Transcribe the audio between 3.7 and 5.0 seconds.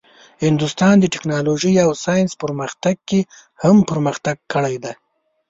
پرمختګ کړی دی.